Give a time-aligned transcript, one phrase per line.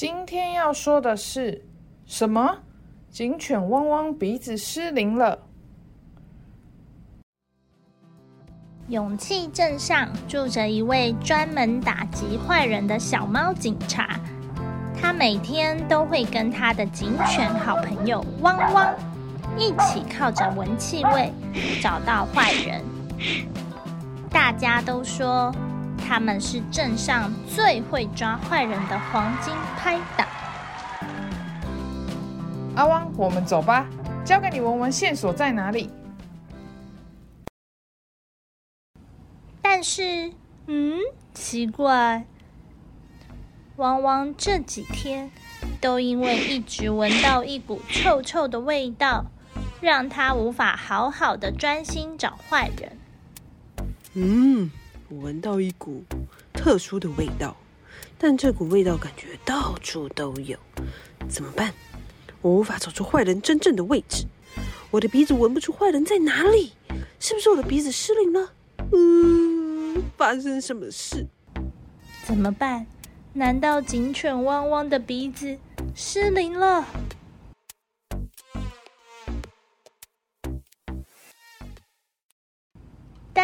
[0.00, 1.62] 今天要说的是
[2.06, 2.56] 什么？
[3.10, 5.38] 警犬汪汪鼻子失灵了。
[8.88, 14.18] 勇气镇上住着一位专门打击坏人的小猫警察，
[14.98, 18.96] 他每天都会跟他的警犬好朋友汪汪
[19.58, 21.30] 一起靠着闻气味
[21.82, 22.82] 找到坏人。
[24.30, 25.54] 大家都说。
[26.00, 30.26] 他们是镇上最会抓坏人的黄金拍档。
[32.74, 33.86] 阿汪，我们走吧，
[34.24, 35.90] 交给你闻闻线索在哪里。
[39.60, 40.32] 但是，
[40.66, 40.98] 嗯，
[41.34, 42.24] 奇怪，
[43.76, 45.30] 汪汪这几天
[45.80, 49.26] 都因为一直闻到一股臭臭的味道，
[49.80, 52.98] 让他无法好好的专心找坏人。
[54.14, 54.70] 嗯。
[55.10, 56.04] 我闻到一股
[56.52, 57.56] 特殊的味道，
[58.16, 60.56] 但这股味道感觉到处都有，
[61.28, 61.74] 怎么办？
[62.40, 64.24] 我无法找出坏人真正的位置，
[64.92, 66.74] 我的鼻子闻不出坏人在哪里，
[67.18, 68.52] 是不是我的鼻子失灵了？
[68.92, 71.26] 嗯，发生什么事？
[72.24, 72.86] 怎么办？
[73.32, 75.58] 难道警犬汪汪的鼻子
[75.92, 76.86] 失灵了？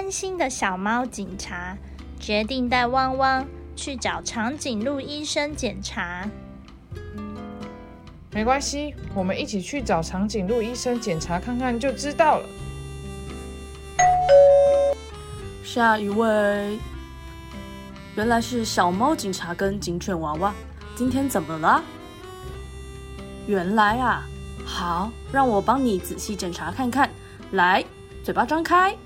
[0.00, 1.76] 担心的小猫警察
[2.18, 6.26] 决定带汪汪去找长颈鹿医生检查。
[8.32, 12.48] 没关系，我们一起去找长颈鹿医生检查看看就知道了。
[15.62, 16.78] 下一位，
[18.16, 20.54] 原来是小猫警察跟警犬娃娃，
[20.96, 21.84] 今天怎么了？
[23.46, 24.22] 原来啊，
[24.64, 27.10] 好，让我帮你仔细检查看看。
[27.50, 27.84] 来，
[28.24, 28.96] 嘴巴张开。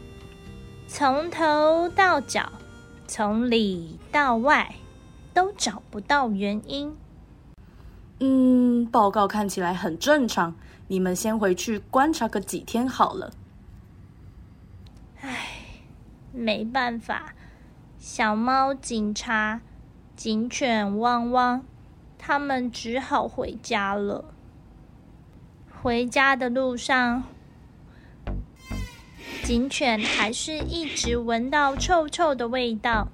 [0.87, 2.53] 从头到脚，
[3.06, 4.77] 从里到外，
[5.33, 6.97] 都找不到原因。
[8.21, 10.55] 嗯，报告看起来很正常，
[10.87, 13.33] 你们先回去观察个几天好了。
[15.21, 15.49] 唉，
[16.33, 17.34] 没办法，
[17.99, 19.61] 小猫警察、
[20.15, 21.65] 警犬汪汪，
[22.16, 24.27] 他们只好回家了。
[25.83, 27.25] 回家的路上。
[29.44, 33.09] 警犬还是一直闻到臭臭的味道，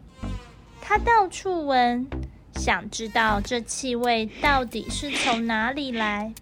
[0.80, 2.06] 它到处闻，
[2.54, 6.32] 想知道这气味到底是从哪里来。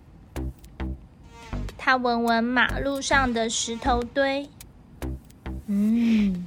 [1.78, 4.50] 它闻闻马路上的石头堆，
[5.68, 6.46] 嗯，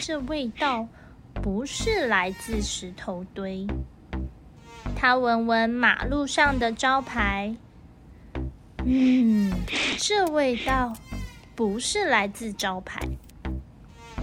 [0.00, 0.86] 这味道
[1.42, 3.66] 不是来自石头堆。
[4.94, 7.56] 它闻闻马路上的招牌，
[8.84, 9.52] 嗯，
[9.98, 10.96] 这味道。
[11.56, 13.00] 不是来自招牌，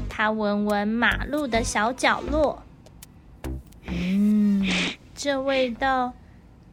[0.07, 2.61] 他闻闻马路的小角落，
[3.87, 4.63] 嗯，
[5.15, 6.13] 这味道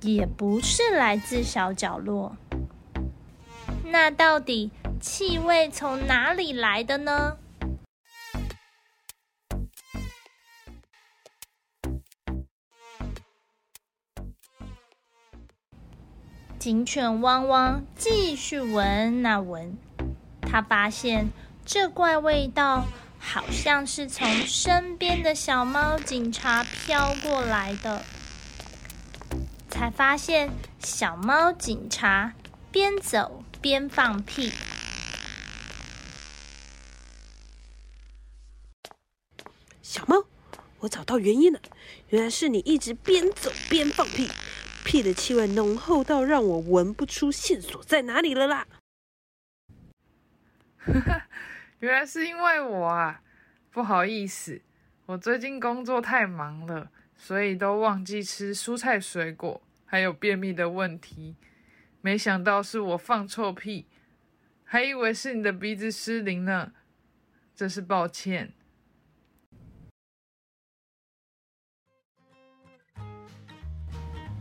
[0.03, 2.37] 也不是来自小角落。
[3.87, 4.71] 那到底
[5.01, 7.39] 气味从哪里来的呢？
[16.59, 19.79] 警犬汪汪继续闻那闻。
[20.51, 21.29] 他发现
[21.65, 22.85] 这怪味道
[23.21, 28.03] 好像是从身边的小猫警察飘过来的，
[29.69, 30.51] 才发现
[30.81, 32.33] 小猫警察
[32.73, 34.51] 边走边放屁。
[39.83, 40.25] 小猫，
[40.81, 41.61] 我找到原因了，
[42.09, 44.29] 原来是你一直边走边放屁，
[44.85, 48.67] 屁的气味浓厚到让我闻不出线索在哪里了啦。
[51.81, 53.23] 原来是因为我啊，
[53.71, 54.61] 不好意思，
[55.07, 61.37] 我最近工作太忙了，所以都忘记吃蔬菜水果，还有便秘的问题。
[62.01, 63.87] 没想到是我放臭屁，
[64.65, 66.73] 还以为是你的鼻子失灵呢，
[67.55, 68.53] 真是抱歉。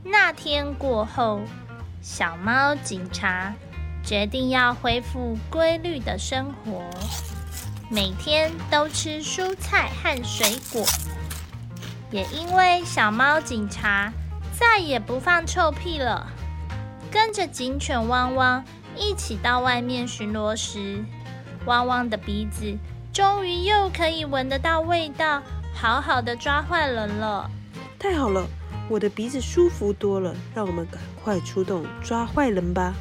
[0.03, 1.43] 那天过后，
[2.01, 3.53] 小猫警察。
[4.09, 6.83] 决定要恢复规律的生活，
[7.91, 10.83] 每天都吃蔬菜和水果。
[12.09, 14.11] 也因为小猫警察
[14.57, 16.25] 再也不放臭屁了。
[17.11, 18.65] 跟着警犬汪汪
[18.97, 21.05] 一起到外面巡逻时，
[21.67, 22.75] 汪汪的鼻子
[23.13, 27.47] 终于又可以闻得到味道，好好的抓坏人了。
[27.99, 28.47] 太好了，
[28.89, 32.95] 我的鼻子舒服多了，让我们赶快出动抓坏人吧。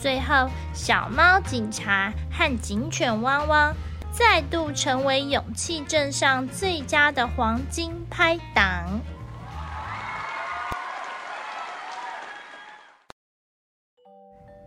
[0.00, 3.74] 最后，小猫警察和警犬汪汪
[4.12, 8.84] 再度成为勇气镇上最佳的黄金拍档。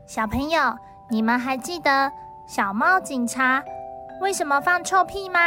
[0.05, 0.75] 小朋友，
[1.09, 2.11] 你们还记得
[2.47, 3.63] 小猫警察
[4.21, 5.39] 为什么放臭屁吗？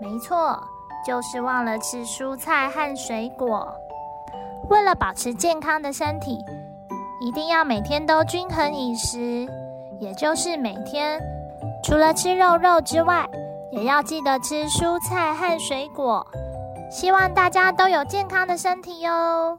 [0.00, 0.58] 没错，
[1.06, 3.74] 就是忘了吃蔬菜和水果。
[4.70, 6.42] 为了保持健康的身体，
[7.22, 9.46] 一定要每天都均衡饮食，
[10.00, 11.22] 也就是每天
[11.84, 13.24] 除了吃肉肉之外，
[13.70, 16.26] 也要记得吃蔬菜和水果。
[16.90, 19.56] 希望大家都有健康的身体哟。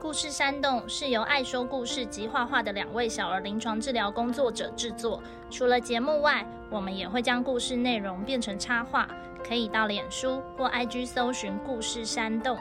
[0.00, 5.20] 故事山洞是由爱说故事及画画的两位小儿临床治疗工作者制作。
[5.50, 9.08] 除了节目外，我们也会将故事内容变成插画，
[9.44, 12.56] 可以到脸书或 IG 搜寻“故事山洞”。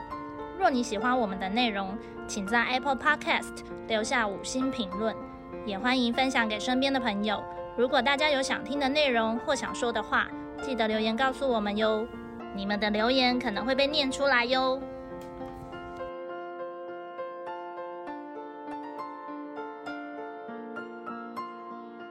[0.59, 1.95] 若你喜欢我们的内容，
[2.27, 5.15] 请在 Apple Podcast 留下五星评论，
[5.65, 7.43] 也欢迎分享给身边的朋友。
[7.77, 10.27] 如果大家有想听的内容或想说的话，
[10.61, 12.07] 记得留言告诉我们哟。
[12.55, 14.81] 你们的留言可能会被念出来哟。